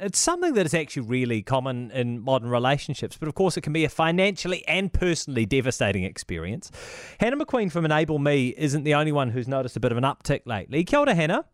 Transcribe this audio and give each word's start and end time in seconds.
it's 0.00 0.18
something 0.18 0.54
that 0.54 0.66
is 0.66 0.74
actually 0.74 1.06
really 1.06 1.42
common 1.42 1.90
in 1.90 2.20
modern 2.20 2.50
relationships, 2.50 3.16
but 3.16 3.28
of 3.28 3.34
course 3.34 3.56
it 3.56 3.60
can 3.60 3.72
be 3.72 3.84
a 3.84 3.88
financially 3.88 4.66
and 4.66 4.92
personally 4.92 5.46
devastating 5.46 6.04
experience. 6.04 6.70
Hannah 7.18 7.36
McQueen 7.36 7.70
from 7.70 7.84
Enable 7.84 8.18
Me 8.18 8.54
isn't 8.56 8.84
the 8.84 8.94
only 8.94 9.12
one 9.12 9.30
who's 9.30 9.48
noticed 9.48 9.76
a 9.76 9.80
bit 9.80 9.92
of 9.92 9.98
an 9.98 10.04
uptick 10.04 10.42
lately. 10.46 10.84
Kia 10.84 11.00
ora, 11.00 11.14
Hannah. 11.14 11.44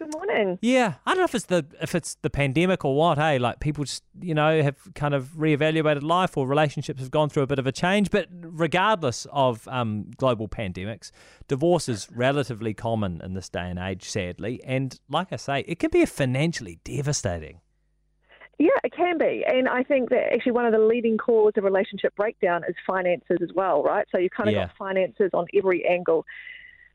Good 0.00 0.14
morning. 0.14 0.58
Yeah, 0.62 0.94
I 1.04 1.10
don't 1.10 1.18
know 1.18 1.24
if 1.24 1.34
it's 1.34 1.44
the 1.44 1.66
if 1.82 1.94
it's 1.94 2.14
the 2.22 2.30
pandemic 2.30 2.86
or 2.86 2.96
what. 2.96 3.18
Hey, 3.18 3.38
like 3.38 3.60
people 3.60 3.84
just 3.84 4.02
you 4.18 4.34
know 4.34 4.62
have 4.62 4.78
kind 4.94 5.12
of 5.12 5.24
reevaluated 5.36 6.02
life 6.02 6.38
or 6.38 6.46
relationships 6.46 7.00
have 7.00 7.10
gone 7.10 7.28
through 7.28 7.42
a 7.42 7.46
bit 7.46 7.58
of 7.58 7.66
a 7.66 7.72
change. 7.72 8.10
But 8.10 8.28
regardless 8.32 9.26
of 9.30 9.68
um, 9.68 10.10
global 10.16 10.48
pandemics, 10.48 11.10
divorce 11.48 11.86
is 11.86 12.10
relatively 12.10 12.72
common 12.72 13.20
in 13.22 13.34
this 13.34 13.50
day 13.50 13.68
and 13.68 13.78
age, 13.78 14.08
sadly. 14.08 14.62
And 14.64 14.98
like 15.10 15.34
I 15.34 15.36
say, 15.36 15.64
it 15.68 15.78
can 15.78 15.90
be 15.90 16.06
financially 16.06 16.78
devastating. 16.82 17.60
Yeah, 18.60 18.76
it 18.84 18.92
can 18.92 19.16
be. 19.16 19.42
And 19.50 19.66
I 19.66 19.82
think 19.82 20.10
that 20.10 20.34
actually 20.34 20.52
one 20.52 20.66
of 20.66 20.72
the 20.72 20.78
leading 20.78 21.16
causes 21.16 21.54
of 21.56 21.64
relationship 21.64 22.14
breakdown 22.14 22.62
is 22.68 22.74
finances 22.86 23.38
as 23.42 23.48
well, 23.54 23.82
right? 23.82 24.06
So 24.12 24.18
you've 24.18 24.32
kind 24.32 24.50
of 24.50 24.54
Yeah. 24.54 24.66
got 24.66 24.76
finances 24.76 25.30
on 25.32 25.46
every 25.54 25.86
angle. 25.86 26.26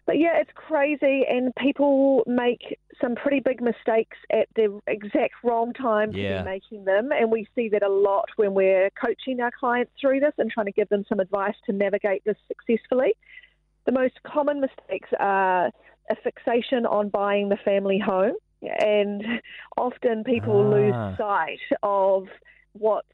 But 0.06 0.20
yeah, 0.20 0.38
it's 0.38 0.52
crazy, 0.54 1.26
and 1.28 1.52
people 1.56 2.22
make 2.28 2.78
some 3.02 3.16
pretty 3.16 3.40
big 3.40 3.62
mistakes 3.62 4.16
at 4.32 4.48
the 4.56 4.80
exact 4.86 5.44
wrong 5.44 5.74
time 5.74 6.12
to 6.12 6.20
Yeah. 6.20 6.44
be 6.44 6.46
making 6.46 6.86
them. 6.86 7.12
And 7.12 7.32
we 7.32 7.48
see 7.56 7.70
that 7.70 7.82
a 7.82 7.90
lot 7.90 8.30
when 8.36 8.54
we're 8.54 8.92
coaching 8.92 9.42
our 9.42 9.50
clients 9.50 9.92
through 10.00 10.20
this 10.20 10.36
and 10.38 10.52
trying 10.52 10.68
to 10.68 10.72
give 10.72 10.90
them 10.90 11.04
some 11.10 11.20
advice 11.20 11.56
to 11.66 11.74
navigate 11.74 12.24
this 12.26 12.38
successfully. 12.48 13.16
The 13.86 13.92
most 13.92 14.22
common 14.22 14.62
mistakes 14.62 15.10
are 15.20 15.72
a 16.12 16.16
fixation 16.18 16.86
on 16.86 17.10
buying 17.10 17.50
the 17.50 17.58
family 17.58 17.98
home, 17.98 18.36
and 18.70 19.42
often 19.78 20.24
people 20.24 20.62
Ah. 20.62 20.76
lose 20.76 21.18
sight 21.18 21.60
of 21.84 22.28
what's 22.74 23.08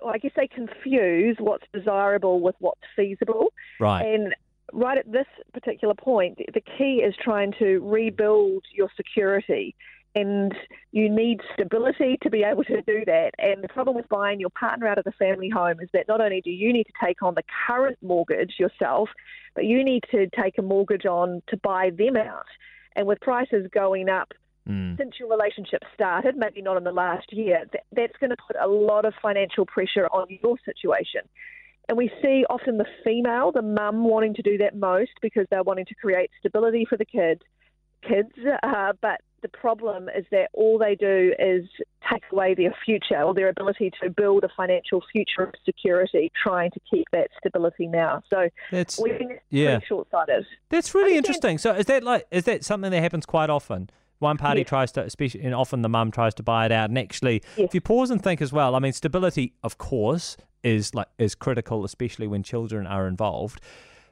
well, 0.00 0.14
I 0.14 0.18
guess 0.18 0.32
they 0.36 0.46
confuse 0.46 1.36
what's 1.40 1.66
desirable 1.72 2.40
with 2.40 2.54
what's 2.60 2.80
feasible. 2.94 3.52
Right. 3.80 4.02
And 4.02 4.34
right 4.72 4.98
at 4.98 5.10
this 5.10 5.26
particular 5.52 5.94
point, 5.94 6.38
the 6.54 6.60
key 6.60 7.02
is 7.02 7.14
trying 7.20 7.52
to 7.58 7.80
rebuild 7.80 8.64
your 8.72 8.90
security. 8.96 9.74
And 10.14 10.54
you 10.90 11.08
need 11.08 11.40
stability 11.52 12.18
to 12.22 12.30
be 12.30 12.42
able 12.42 12.64
to 12.64 12.80
do 12.82 13.04
that. 13.06 13.32
And 13.38 13.62
the 13.62 13.68
problem 13.68 13.94
with 13.94 14.08
buying 14.08 14.40
your 14.40 14.50
partner 14.50 14.88
out 14.88 14.98
of 14.98 15.04
the 15.04 15.12
family 15.12 15.48
home 15.48 15.80
is 15.80 15.88
that 15.92 16.08
not 16.08 16.20
only 16.20 16.40
do 16.40 16.50
you 16.50 16.72
need 16.72 16.84
to 16.84 16.92
take 17.04 17.22
on 17.22 17.34
the 17.34 17.44
current 17.66 17.98
mortgage 18.02 18.54
yourself, 18.58 19.10
but 19.54 19.64
you 19.64 19.84
need 19.84 20.04
to 20.10 20.26
take 20.28 20.58
a 20.58 20.62
mortgage 20.62 21.06
on 21.06 21.42
to 21.48 21.56
buy 21.58 21.90
them 21.90 22.16
out. 22.16 22.46
And 22.96 23.06
with 23.06 23.20
prices 23.20 23.68
going 23.72 24.08
up 24.08 24.32
Mm. 24.68 24.98
since 24.98 25.14
your 25.18 25.30
relationship 25.30 25.82
started, 25.94 26.36
maybe 26.36 26.60
not 26.60 26.76
in 26.76 26.84
the 26.84 26.92
last 26.92 27.32
year, 27.32 27.64
that, 27.72 27.84
that's 27.92 28.16
going 28.20 28.30
to 28.30 28.36
put 28.46 28.56
a 28.60 28.66
lot 28.66 29.06
of 29.06 29.14
financial 29.22 29.64
pressure 29.64 30.06
on 30.08 30.26
your 30.42 30.56
situation. 30.64 31.22
And 31.88 31.96
we 31.96 32.10
see 32.22 32.44
often 32.50 32.76
the 32.76 32.84
female, 33.02 33.50
the 33.50 33.62
mum, 33.62 34.04
wanting 34.04 34.34
to 34.34 34.42
do 34.42 34.58
that 34.58 34.76
most 34.76 35.12
because 35.22 35.46
they're 35.50 35.62
wanting 35.62 35.86
to 35.86 35.94
create 35.94 36.30
stability 36.38 36.84
for 36.86 36.98
the 36.98 37.06
kid, 37.06 37.42
kids. 38.06 38.28
Uh, 38.62 38.92
but 39.00 39.22
the 39.40 39.48
problem 39.48 40.10
is 40.14 40.26
that 40.30 40.48
all 40.52 40.78
they 40.78 40.94
do 40.94 41.32
is 41.38 41.64
take 42.12 42.24
away 42.30 42.54
their 42.54 42.74
future 42.84 43.22
or 43.22 43.32
their 43.32 43.48
ability 43.48 43.90
to 44.02 44.10
build 44.10 44.44
a 44.44 44.48
financial 44.54 45.02
future 45.12 45.44
of 45.44 45.54
security, 45.64 46.30
trying 46.42 46.70
to 46.72 46.80
keep 46.90 47.06
that 47.12 47.28
stability 47.38 47.86
now. 47.86 48.22
So 48.28 48.48
That's 48.70 48.98
we 48.98 49.10
think 49.10 49.32
it's 49.32 49.42
yeah. 49.48 49.76
pretty 49.76 49.86
short-sighted. 49.86 50.46
That's 50.68 50.94
really 50.94 51.16
interesting. 51.16 51.56
So 51.56 51.72
is 51.72 51.86
that 51.86 52.04
like 52.04 52.26
is 52.30 52.44
that 52.44 52.64
something 52.64 52.90
that 52.90 53.00
happens 53.00 53.24
quite 53.24 53.48
often? 53.48 53.88
One 54.18 54.36
party 54.36 54.60
Yes. 54.60 54.68
tries 54.68 54.92
to, 54.92 55.04
especially, 55.04 55.42
and 55.42 55.54
often 55.54 55.82
the 55.82 55.88
mum 55.88 56.10
tries 56.10 56.34
to 56.34 56.42
buy 56.42 56.66
it 56.66 56.72
out. 56.72 56.88
And 56.90 56.98
actually, 56.98 57.42
Yes. 57.56 57.68
if 57.68 57.74
you 57.74 57.80
pause 57.80 58.10
and 58.10 58.22
think 58.22 58.42
as 58.42 58.52
well, 58.52 58.74
I 58.74 58.78
mean, 58.80 58.92
stability, 58.92 59.54
of 59.62 59.78
course, 59.78 60.36
is 60.64 60.94
like 60.94 61.06
is 61.18 61.34
critical, 61.36 61.84
especially 61.84 62.26
when 62.26 62.42
children 62.42 62.86
are 62.86 63.06
involved. 63.06 63.60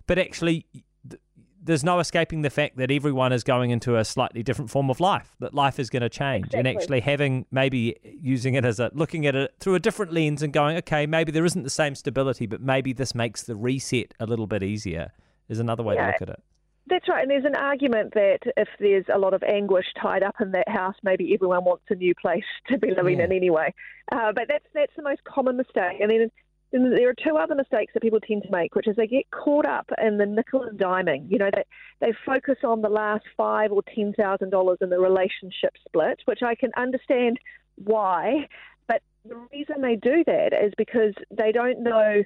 But 0.07 0.19
actually, 0.21 0.65
th- 1.09 1.21
there's 1.61 1.83
no 1.83 1.99
escaping 1.99 2.43
the 2.43 2.51
fact 2.51 2.77
that 2.77 2.93
everyone 2.93 3.33
is 3.33 3.43
going 3.43 3.71
into 3.71 3.97
a 3.97 4.05
slightly 4.05 4.45
different 4.45 4.71
form 4.71 4.89
of 4.89 5.01
life. 5.01 5.35
That 5.41 5.53
life 5.55 5.81
is 5.81 5.91
going 5.91 6.03
to 6.03 6.09
change, 6.09 6.55
and 6.55 6.69
actually 6.69 7.01
having 7.01 7.47
maybe 7.51 7.97
using 8.05 8.55
it 8.55 8.65
as 8.65 8.79
a 8.79 8.93
looking 8.95 9.27
at 9.27 9.35
it 9.35 9.55
through 9.59 9.75
a 9.75 9.81
different 9.81 10.13
lens 10.13 10.41
and 10.41 10.53
going, 10.53 10.77
okay, 10.77 11.05
maybe 11.07 11.33
there 11.33 11.45
isn't 11.45 11.65
the 11.65 11.71
same 11.71 11.97
stability, 11.97 12.47
but 12.47 12.61
maybe 12.61 12.93
this 12.93 13.13
makes 13.13 13.43
the 13.43 13.57
reset 13.57 14.15
a 14.21 14.27
little 14.27 14.47
bit 14.47 14.63
easier. 14.63 15.13
Is 15.49 15.59
another 15.59 15.83
way 15.83 15.97
to 15.97 16.07
look 16.07 16.23
at 16.23 16.29
it. 16.29 16.43
That's 16.89 17.09
right, 17.09 17.23
and 17.23 17.31
there's 17.31 17.45
an 17.45 17.57
argument 17.57 18.15
that 18.15 18.39
if 18.57 18.69
there's 18.79 19.07
a 19.13 19.19
lot 19.19 19.35
of 19.35 19.43
anguish 19.43 19.87
tied 20.01 20.23
up 20.23 20.37
in 20.41 20.53
that 20.53 20.69
house, 20.69 20.95
maybe 21.03 21.35
everyone 21.35 21.65
wants 21.65 21.85
a 21.91 21.97
new 21.97 22.15
place 22.15 22.45
to 22.69 22.79
be 22.79 22.95
living 22.95 23.19
in 23.21 23.33
anyway. 23.33 23.75
Uh, 24.13 24.33
but 24.33 24.45
that's 24.49 24.65
that's 24.73 24.93
the 24.97 25.03
most 25.03 25.25
common 25.25 25.57
mistake. 25.57 25.99
And 26.01 26.11
then, 26.11 26.31
then 26.71 26.91
there 26.91 27.09
are 27.09 27.15
two 27.15 27.37
other 27.37 27.57
mistakes 27.57 27.93
that 27.93 28.03
people 28.03 28.21
tend 28.21 28.45
to 28.45 28.51
make, 28.53 28.77
which 28.77 28.87
is 28.87 28.95
they 28.95 29.09
get 29.09 29.29
caught 29.33 29.67
up 29.67 29.91
in 30.01 30.19
the 30.19 30.27
nickel 30.27 30.63
and 30.63 30.79
diming. 30.79 31.29
You 31.29 31.39
know, 31.39 31.51
that 31.53 31.67
they 31.99 32.13
focus 32.25 32.59
on 32.63 32.83
the 32.83 32.89
last 32.89 33.25
five 33.37 33.73
or 33.73 33.83
ten 33.93 34.13
thousand 34.13 34.51
dollars 34.51 34.79
in 34.81 34.91
the 34.91 35.01
relationship 35.01 35.75
split, 35.89 36.21
which 36.27 36.45
I 36.45 36.55
can 36.55 36.71
understand 36.77 37.41
why. 37.75 38.47
But 38.87 39.03
the 39.25 39.35
reason 39.53 39.81
they 39.81 39.97
do 39.97 40.23
that 40.25 40.53
is 40.53 40.73
because 40.79 41.15
they 41.37 41.51
don't 41.51 41.83
know 41.83 42.23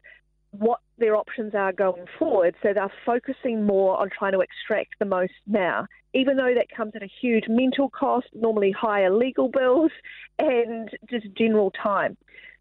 what 0.51 0.81
their 0.99 1.17
options 1.17 1.55
are 1.55 1.73
going 1.73 2.07
forward. 2.19 2.55
So 2.63 2.73
they're 2.75 2.93
focusing 3.07 3.65
more 3.65 3.99
on 4.01 4.11
trying 4.11 4.33
to 4.33 4.41
extract 4.41 4.95
the 4.99 5.05
most 5.05 5.33
now, 5.47 5.87
even 6.13 6.37
though 6.37 6.55
that 6.55 6.67
comes 6.75 6.93
at 6.95 7.03
a 7.03 7.09
huge 7.21 7.45
mental 7.49 7.89
cost, 7.89 8.27
normally 8.35 8.73
higher 8.73 9.11
legal 9.11 9.49
bills, 9.49 9.93
and 10.39 10.91
just 11.09 11.27
general 11.37 11.71
time. 11.71 12.17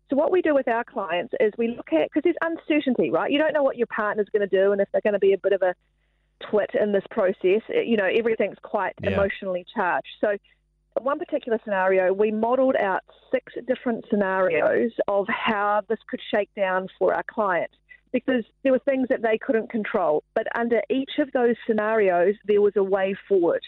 So 0.09 0.15
what 0.15 0.31
we 0.31 0.41
do 0.41 0.55
with 0.55 0.67
our 0.67 0.83
clients 0.83 1.33
is 1.39 1.51
we 1.57 1.75
look 1.75 1.93
at 1.93 2.09
because 2.11 2.23
there's 2.23 2.35
uncertainty, 2.41 3.11
right? 3.11 3.31
You 3.31 3.37
don't 3.37 3.53
know 3.53 3.63
what 3.63 3.77
your 3.77 3.87
partner's 3.87 4.27
going 4.31 4.47
to 4.47 4.55
do 4.55 4.71
and 4.71 4.81
if 4.81 4.87
they're 4.91 5.01
going 5.01 5.13
to 5.13 5.19
be 5.19 5.33
a 5.33 5.37
bit 5.37 5.53
of 5.53 5.61
a 5.61 5.75
twit 6.49 6.71
in 6.79 6.91
this 6.93 7.03
process. 7.11 7.61
You 7.69 7.97
know, 7.97 8.05
everything's 8.05 8.57
quite 8.61 8.93
Yeah. 9.01 9.11
emotionally 9.11 9.65
charged. 9.75 10.07
So 10.21 10.29
in 10.31 11.03
one 11.03 11.19
particular 11.19 11.59
scenario, 11.63 12.11
we 12.11 12.31
modelled 12.31 12.75
out 12.75 13.01
six 13.31 13.53
different 13.67 14.05
scenarios 14.09 14.91
of 15.07 15.27
how 15.27 15.81
this 15.87 15.99
could 16.09 16.21
shake 16.33 16.49
down 16.55 16.87
for 16.97 17.13
our 17.13 17.23
client 17.23 17.69
because 18.11 18.43
there 18.63 18.71
were 18.71 18.79
things 18.79 19.07
that 19.09 19.21
they 19.21 19.37
couldn't 19.37 19.69
control. 19.69 20.23
But 20.35 20.47
under 20.57 20.81
each 20.89 21.11
of 21.19 21.31
those 21.31 21.55
scenarios, 21.67 22.35
there 22.45 22.61
was 22.61 22.73
a 22.75 22.83
way 22.83 23.15
forward. 23.27 23.61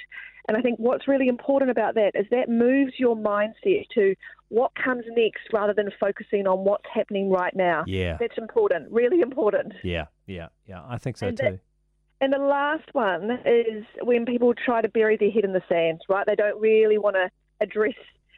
And 0.47 0.57
I 0.57 0.61
think 0.61 0.79
what's 0.79 1.07
really 1.07 1.27
important 1.27 1.69
about 1.71 1.95
that 1.95 2.11
is 2.15 2.25
that 2.31 2.49
moves 2.49 2.93
your 2.97 3.15
mindset 3.15 3.85
to 3.93 4.15
what 4.49 4.71
comes 4.75 5.05
next 5.09 5.41
rather 5.53 5.73
than 5.73 5.91
focusing 5.99 6.47
on 6.47 6.65
what's 6.65 6.85
happening 6.93 7.29
right 7.29 7.55
now. 7.55 7.83
Yeah. 7.87 8.17
That's 8.19 8.37
important, 8.37 8.91
really 8.91 9.21
important. 9.21 9.73
Yeah, 9.83 10.05
yeah, 10.25 10.47
yeah. 10.67 10.81
I 10.87 10.97
think 10.97 11.17
so 11.17 11.27
And 11.27 11.39
uh, 11.39 11.43
too. 11.43 11.51
that- 11.51 11.59
And 12.21 12.33
the 12.33 12.39
last 12.39 12.89
one 12.93 13.39
is 13.45 13.85
when 14.01 14.25
people 14.25 14.53
try 14.53 14.81
to 14.81 14.89
bury 14.89 15.15
their 15.17 15.31
head 15.31 15.43
in 15.45 15.53
the 15.53 15.61
sand, 15.69 16.01
right? 16.09 16.25
They 16.25 16.35
don't 16.35 16.59
really 16.59 16.97
want 16.97 17.15
to 17.15 17.29
address 17.61 17.93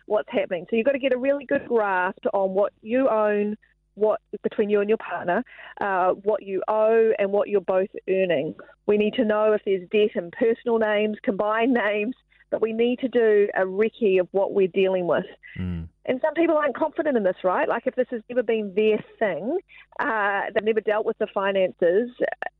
what's 0.06 0.30
happening. 0.30 0.66
So 0.70 0.76
you've 0.76 0.86
got 0.86 0.92
to 0.92 1.00
get 1.00 1.14
a 1.14 1.18
really 1.18 1.46
good 1.46 1.66
grasp 1.68 2.20
on 2.34 2.54
what 2.54 2.74
you 2.82 3.08
own, 3.10 3.56
what 3.96 4.22
between 4.42 4.70
you 4.70 4.80
and 4.80 4.90
your 4.90 4.98
partner, 4.98 5.44
uh, 5.82 6.12
what 6.12 6.44
you 6.44 6.62
owe, 6.68 7.12
and 7.20 7.32
what 7.32 7.50
you're 7.50 7.62
both 7.62 7.90
earning. 8.10 8.56
We 8.86 8.98
need 8.98 9.14
to 9.16 9.26
know 9.26 9.54
if 9.54 9.62
there's 9.66 9.88
debt 9.90 10.16
in 10.16 10.32
personal 10.32 10.80
names, 10.80 11.18
combined 11.24 11.74
names, 11.74 12.16
but 12.54 12.62
we 12.62 12.72
need 12.72 13.00
to 13.00 13.08
do 13.08 13.48
a 13.56 13.62
recce 13.62 14.20
of 14.20 14.28
what 14.32 14.54
we're 14.54 14.68
dealing 14.68 15.08
with. 15.08 15.26
Mm. 15.58 15.88
And 16.06 16.22
some 16.22 16.34
people 16.36 16.56
aren't 16.58 16.76
confident 16.76 17.18
in 17.18 17.24
this, 17.24 17.38
right? 17.44 17.68
Like 17.68 17.88
if 17.88 17.96
this 17.96 18.08
has 18.12 18.22
never 18.30 18.44
been 18.44 18.74
their 18.76 19.04
thing, 19.18 19.58
uh, 20.00 20.42
they've 20.54 20.64
never 20.64 20.82
dealt 20.82 21.06
with 21.06 21.18
the 21.18 21.28
finances. 21.34 22.12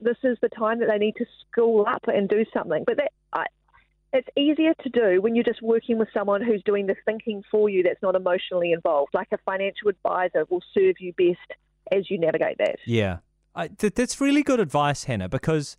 This 0.02 0.18
is 0.24 0.38
the 0.42 0.50
time 0.50 0.80
that 0.80 0.88
they 0.90 0.98
need 0.98 1.16
to 1.18 1.26
school 1.46 1.86
up 1.88 2.04
and 2.08 2.28
do 2.28 2.46
something. 2.54 2.84
But 2.88 2.98
that 2.98 3.12
it's 4.14 4.28
easier 4.38 4.74
to 4.84 4.90
do 4.90 5.22
when 5.22 5.36
you're 5.36 5.44
just 5.44 5.62
working 5.62 5.98
with 5.98 6.08
someone 6.14 6.42
who's 6.42 6.62
doing 6.64 6.86
the 6.86 6.96
thinking 7.06 7.44
for 7.50 7.68
you. 7.68 7.84
That's 7.84 8.02
not 8.02 8.16
emotionally 8.16 8.72
involved. 8.72 9.14
Like 9.14 9.28
a 9.32 9.38
financial 9.40 9.90
advisor 9.90 10.46
will 10.50 10.64
serve 10.74 10.96
you 11.00 11.14
best 11.14 11.60
as 11.92 12.10
you 12.10 12.20
navigate 12.20 12.58
that. 12.60 12.78
Yeah, 12.86 13.18
I, 13.56 13.68
th- 13.70 13.96
that's 13.96 14.22
really 14.22 14.44
good 14.44 14.60
advice, 14.60 15.06
Hannah. 15.06 15.30
Because 15.30 15.78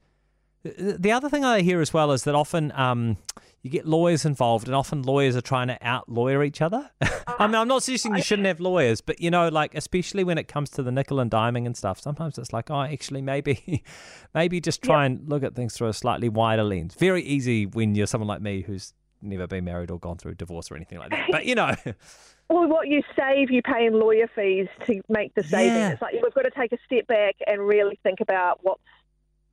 the 0.64 1.12
other 1.12 1.28
thing 1.28 1.44
I 1.44 1.60
hear 1.60 1.80
as 1.80 1.92
well 1.92 2.10
is 2.12 2.24
that 2.24 2.34
often 2.34 2.72
um, 2.72 3.18
you 3.62 3.70
get 3.70 3.86
lawyers 3.86 4.24
involved, 4.24 4.66
and 4.66 4.74
often 4.74 5.02
lawyers 5.02 5.36
are 5.36 5.42
trying 5.42 5.68
to 5.68 5.78
out 5.82 6.08
lawyer 6.08 6.42
each 6.42 6.62
other. 6.62 6.90
I 7.26 7.46
mean, 7.46 7.56
I'm 7.56 7.68
not 7.68 7.82
suggesting 7.82 8.14
you 8.14 8.22
shouldn't 8.22 8.46
have 8.46 8.60
lawyers, 8.60 9.00
but 9.00 9.20
you 9.20 9.30
know, 9.30 9.48
like 9.48 9.74
especially 9.74 10.24
when 10.24 10.38
it 10.38 10.48
comes 10.48 10.70
to 10.70 10.82
the 10.82 10.90
nickel 10.90 11.20
and 11.20 11.30
diming 11.30 11.66
and 11.66 11.76
stuff, 11.76 12.00
sometimes 12.00 12.38
it's 12.38 12.52
like, 12.52 12.70
oh, 12.70 12.82
actually, 12.82 13.20
maybe, 13.20 13.84
maybe 14.34 14.60
just 14.60 14.82
try 14.82 15.04
and 15.04 15.28
look 15.28 15.42
at 15.42 15.54
things 15.54 15.74
through 15.74 15.88
a 15.88 15.92
slightly 15.92 16.28
wider 16.28 16.64
lens. 16.64 16.94
Very 16.94 17.22
easy 17.22 17.66
when 17.66 17.94
you're 17.94 18.06
someone 18.06 18.28
like 18.28 18.40
me 18.40 18.62
who's 18.62 18.94
never 19.20 19.46
been 19.46 19.64
married 19.64 19.90
or 19.90 19.98
gone 19.98 20.16
through 20.16 20.34
divorce 20.34 20.70
or 20.70 20.76
anything 20.76 20.98
like 20.98 21.10
that. 21.10 21.28
But 21.30 21.44
you 21.44 21.54
know, 21.54 21.74
Well, 22.50 22.68
what 22.68 22.88
you 22.88 23.02
save, 23.16 23.50
you 23.50 23.62
pay 23.62 23.86
in 23.86 23.98
lawyer 23.98 24.28
fees 24.34 24.68
to 24.86 25.00
make 25.08 25.34
the 25.34 25.42
saving. 25.42 25.74
Yeah. 25.74 25.90
It's 25.92 26.02
like 26.02 26.14
we've 26.22 26.34
got 26.34 26.42
to 26.42 26.50
take 26.50 26.72
a 26.72 26.78
step 26.84 27.06
back 27.06 27.36
and 27.46 27.66
really 27.66 27.98
think 28.02 28.20
about 28.20 28.60
what's 28.62 28.82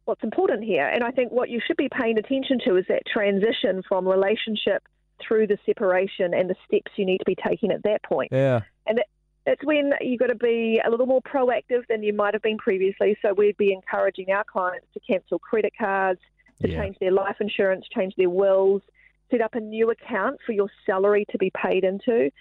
what's 0.05 0.23
important 0.23 0.63
here. 0.63 0.87
And 0.87 1.03
I 1.03 1.11
think 1.11 1.31
what 1.31 1.49
you 1.49 1.59
should 1.65 1.77
be 1.77 1.89
paying 1.89 2.17
attention 2.17 2.59
to 2.65 2.75
is 2.77 2.85
that 2.89 3.03
transition 3.05 3.83
from 3.87 4.07
relationship 4.07 4.83
through 5.21 5.47
the 5.47 5.57
separation 5.65 6.33
and 6.33 6.49
the 6.49 6.55
steps 6.67 6.91
you 6.95 7.05
need 7.05 7.19
to 7.19 7.25
be 7.25 7.35
taking 7.35 7.71
at 7.71 7.83
that 7.83 8.03
point. 8.03 8.29
Yeah. 8.31 8.61
And 8.87 8.99
it, 8.99 9.05
it's 9.45 9.63
when 9.63 9.93
you've 10.01 10.19
got 10.19 10.27
to 10.27 10.35
be 10.35 10.81
a 10.85 10.89
little 10.89 11.05
more 11.05 11.21
proactive 11.21 11.85
than 11.87 12.03
you 12.03 12.13
might 12.13 12.33
have 12.33 12.41
been 12.41 12.57
previously. 12.57 13.15
So 13.21 13.33
we'd 13.33 13.57
be 13.57 13.71
encouraging 13.73 14.31
our 14.31 14.43
clients 14.43 14.87
to 14.93 14.99
cancel 14.99 15.39
credit 15.39 15.73
cards, 15.77 16.19
to 16.61 16.69
Yeah. 16.69 16.81
change 16.81 16.97
their 16.99 17.11
life 17.11 17.37
insurance, 17.39 17.85
change 17.93 18.15
their 18.15 18.29
wills, 18.29 18.81
set 19.29 19.41
up 19.41 19.55
a 19.55 19.59
new 19.59 19.89
account 19.91 20.39
for 20.45 20.51
your 20.51 20.69
salary 20.85 21.25
to 21.31 21.37
be 21.37 21.51
paid 21.51 21.83
into. 21.83 22.31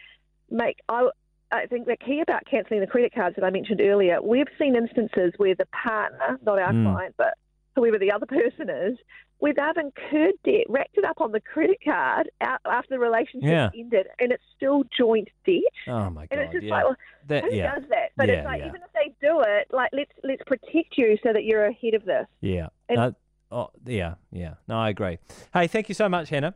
Make 0.51 0.79
I, 0.89 1.09
I 1.53 1.67
think 1.67 1.87
the 1.87 1.97
key 1.97 2.21
about 2.21 2.45
cancelling 2.47 2.81
the 2.81 2.87
credit 2.87 3.15
cards 3.15 3.37
that 3.37 3.45
I 3.45 3.51
mentioned 3.51 3.81
earlier, 3.81 4.21
we've 4.23 4.49
seen 4.59 4.75
instances 4.77 5.33
where 5.37 5.55
the 5.55 5.67
partner, 5.67 6.39
not 6.45 6.59
our 6.59 6.73
Mm. 6.73 6.85
client, 6.85 7.15
but 7.17 7.35
whoever 7.81 7.99
the 7.99 8.12
other 8.12 8.27
person 8.27 8.69
is, 8.69 8.99
where 9.38 9.55
they've 9.55 9.85
incurred 9.85 10.35
debt, 10.44 10.67
racked 10.69 10.99
it 10.99 11.05
up 11.05 11.21
on 11.21 11.32
the 11.32 11.41
credit 11.41 11.79
card 11.82 12.31
out 12.43 12.61
after 12.67 12.91
the 12.91 12.99
relationship 12.99 13.49
Yeah. 13.49 13.71
ended, 13.75 14.06
and 14.19 14.32
it's 14.32 14.43
still 14.56 14.85
joint 14.97 15.29
debt. 15.47 15.62
Oh 15.88 16.11
my 16.11 16.27
god! 16.27 16.29
And 16.31 16.41
it's 16.43 16.53
just 16.53 16.65
yeah. 16.65 16.71
like, 16.75 16.85
well, 16.85 16.97
that, 17.29 17.44
who 17.44 17.55
yeah. 17.55 17.75
does 17.75 17.88
that? 17.88 18.11
But 18.17 18.29
it's 18.29 18.44
like 18.44 18.61
even 18.61 18.77
if 18.77 18.93
they 18.93 19.15
do 19.27 19.41
it, 19.41 19.69
like 19.73 19.91
let's 19.93 20.12
let's 20.23 20.43
protect 20.47 20.99
you 20.99 21.17
so 21.23 21.32
that 21.32 21.44
you're 21.44 21.65
ahead 21.67 21.94
of 21.94 22.05
this. 22.05 22.27
Yeah. 22.41 22.69
And- 22.88 22.97
No, 22.99 23.15
oh, 23.50 23.71
yeah. 23.87 24.15
Yeah. 24.31 24.55
No, 24.69 24.79
I 24.79 24.91
agree. 24.91 25.19
Hey, 25.55 25.67
thank 25.67 25.88
you 25.88 25.94
so 25.94 26.09
much, 26.09 26.29
Hannah. 26.29 26.55